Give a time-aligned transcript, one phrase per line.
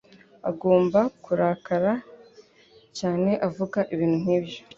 [0.49, 1.93] Agomba kurakara
[2.97, 4.59] cyane avuga ibintu nkibyo.